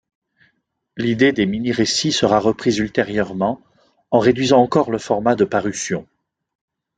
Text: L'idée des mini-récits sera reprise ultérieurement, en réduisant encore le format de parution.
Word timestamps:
L'idée 0.97 1.31
des 1.31 1.45
mini-récits 1.45 2.11
sera 2.11 2.39
reprise 2.39 2.79
ultérieurement, 2.79 3.61
en 4.09 4.17
réduisant 4.17 4.59
encore 4.59 4.89
le 4.89 4.97
format 4.97 5.35
de 5.35 5.45
parution. 5.45 6.07